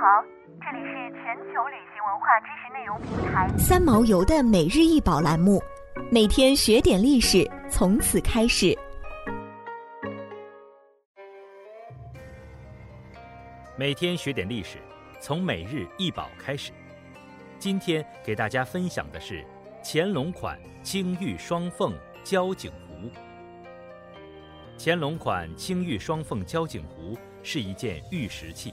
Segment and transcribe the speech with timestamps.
[0.00, 0.22] 好，
[0.60, 5.60] 这里是全球旅行文化知识内容平台三毛游的每日一宝栏目，
[6.08, 8.78] 每天学点历史，从此开始。
[13.76, 14.78] 每天学点历史，
[15.20, 16.70] 从每日一宝开始。
[17.58, 19.44] 今天给大家分享的是
[19.82, 21.92] 乾隆款青玉双凤
[22.22, 23.10] 交颈壶。
[24.78, 28.72] 乾隆款青玉双凤交颈壶是一件玉石器，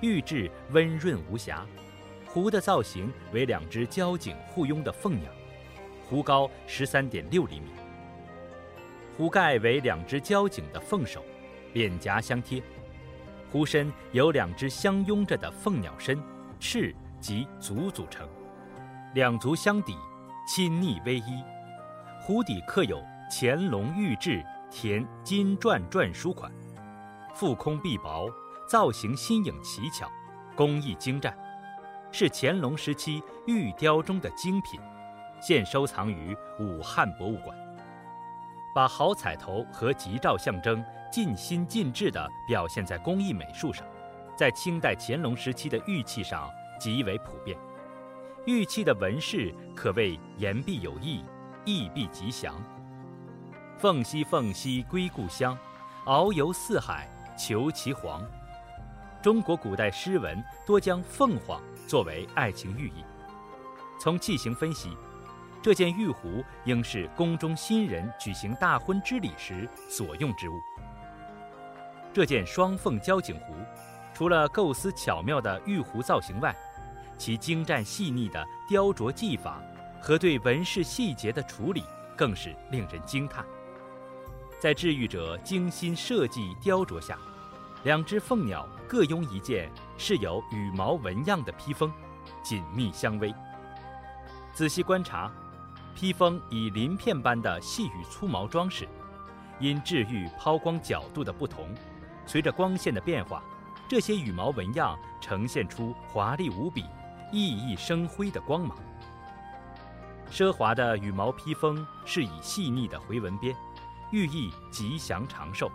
[0.00, 1.66] 玉质温润无瑕，
[2.26, 5.30] 壶的造型为两只交颈互拥的凤鸟，
[6.08, 7.68] 壶高十三点六厘米，
[9.16, 11.22] 壶盖为两只交颈的凤首，
[11.74, 12.62] 脸颊相贴。
[13.52, 16.18] 壶身由两只相拥着的凤鸟身、
[16.58, 18.26] 翅及足组成，
[19.12, 19.94] 两足相抵，
[20.46, 21.42] 亲昵偎依。
[22.22, 26.50] 壶底刻有乾隆御制填金篆篆书款，
[27.34, 28.30] 腹空壁薄，
[28.70, 30.08] 造型新颖奇巧，
[30.54, 31.36] 工艺精湛，
[32.12, 34.78] 是乾隆时期玉雕中的精品，
[35.42, 37.58] 现收藏于武汉博物馆。
[38.72, 43.84] 把好彩头和吉兆象征尽心尽致地表现在工艺美术上，
[44.36, 47.58] 在清代乾隆时期的玉器上极为普遍。
[48.46, 51.24] 玉器的纹饰可谓言必有意，
[51.64, 52.54] 意必吉祥。
[53.76, 55.58] 凤兮凤兮归故乡，
[56.04, 58.24] 遨游四海求其凰。
[59.22, 63.04] 中国古代诗文多将凤凰作为爱情寓意。
[63.98, 64.96] 从器型分析。
[65.62, 70.54] 这件玉壶应是宫中新人举行大婚之礼时所用之物。
[72.14, 73.52] 这件双凤交颈壶，
[74.14, 76.56] 除了构思巧妙的玉壶造型外，
[77.18, 79.60] 其精湛细腻的雕琢技法
[80.00, 81.84] 和对纹饰细节的处理
[82.16, 83.44] 更是令人惊叹。
[84.58, 87.18] 在制玉者精心设计雕琢下，
[87.84, 91.90] 两只凤鸟各拥一件饰有羽毛纹样的披风，
[92.42, 93.34] 紧密相偎。
[94.52, 95.30] 仔细观察。
[95.92, 98.88] 披风以鳞片般的细羽粗毛装饰，
[99.58, 101.74] 因制玉抛光角度的不同，
[102.24, 103.42] 随着光线的变化，
[103.88, 106.84] 这些羽毛纹样呈现出华丽无比、
[107.32, 108.78] 熠熠生辉的光芒。
[110.30, 113.54] 奢华的羽毛披风是以细腻的回纹边，
[114.12, 115.70] 寓意吉祥长寿。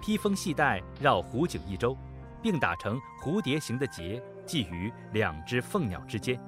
[0.00, 1.96] 披风系带绕壶颈一周，
[2.42, 6.38] 并打成蝴蝶形的结，系于两只凤鸟之间。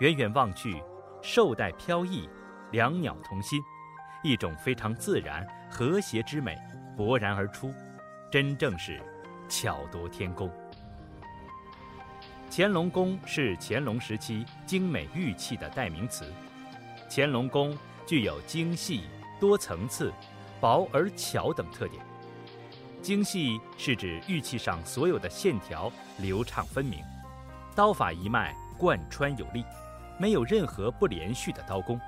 [0.00, 0.82] 远远望去。
[1.22, 2.28] 绶带飘逸，
[2.70, 3.60] 两鸟同心，
[4.22, 6.56] 一种非常自然和谐之美
[6.96, 7.74] 勃然而出，
[8.30, 9.02] 真正是
[9.48, 10.48] 巧夺天工。
[12.48, 16.32] 乾隆宫是乾隆时期精美玉器的代名词。
[17.10, 17.76] 乾隆宫
[18.06, 19.02] 具有精细、
[19.40, 20.12] 多层次、
[20.60, 22.04] 薄而巧等特点。
[23.06, 27.04] 精细是指玉器上所有的线条流畅分明，
[27.72, 29.64] 刀法一脉贯穿有力。
[30.18, 32.00] 没有任何不连续的刀工。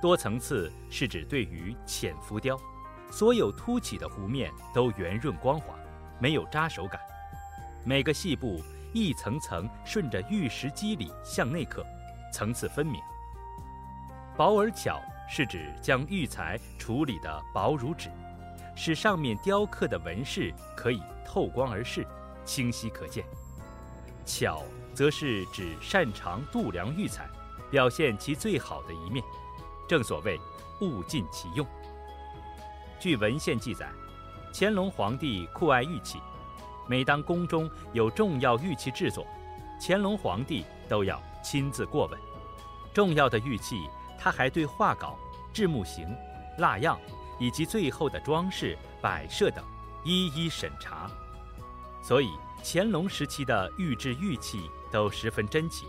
[0.00, 2.58] 多层次是指对于浅浮雕，
[3.10, 5.74] 所有凸起的弧面都圆润光滑，
[6.18, 6.98] 没有扎手感。
[7.84, 8.62] 每个细部
[8.94, 11.84] 一层层顺着玉石肌理向内刻，
[12.32, 12.98] 层次分明。
[14.38, 18.10] 薄而巧是指将玉材处理的薄如纸，
[18.84, 22.04] 使上面雕刻的纹饰可以透光而视，
[22.44, 23.24] 清晰可见。
[24.26, 24.60] 巧。
[24.94, 27.26] 则是指擅长度量玉材，
[27.70, 29.24] 表现其最好的一面。
[29.88, 30.38] 正所谓
[30.82, 31.66] 物尽其用。
[33.00, 33.88] 据文献记载，
[34.52, 36.20] 乾隆皇帝酷爱玉器，
[36.86, 39.26] 每当宫中有重要玉器制作，
[39.80, 42.20] 乾隆皇帝都要亲自过问。
[42.92, 43.88] 重要的玉器，
[44.18, 45.16] 他还对画稿、
[45.54, 46.14] 制木型、
[46.58, 47.00] 蜡样
[47.42, 49.64] 以及最后的装饰摆设等
[50.04, 51.10] 一一审查。
[52.00, 52.30] 所以，
[52.62, 54.70] 乾隆时期的玉制玉器。
[54.92, 55.86] 都十分珍奇，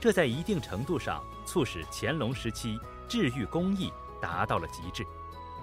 [0.00, 5.06] 这在一定程度上促使乾隆时期制玉工艺达到了极致，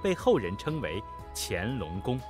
[0.04, 1.04] 被后人称为
[1.36, 2.22] 乾隆宫。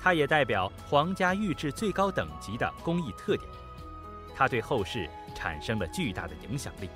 [0.00, 3.46] 它也代表皇家玉制最高等级的工艺特点，
[4.34, 6.88] 它对后世产生了巨大的影响力。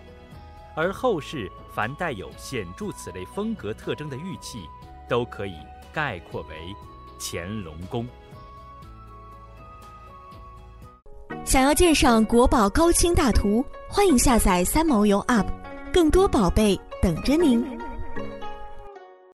[0.77, 4.69] 而后世凡带有显著此类风格特征的玉器，
[5.09, 5.55] 都可以
[5.93, 6.75] 概括为
[7.19, 8.07] 乾隆宫。
[11.45, 15.47] 想要鉴赏国宝高清大图，欢迎下载三毛游 App，
[15.93, 17.65] 更多宝贝等着您。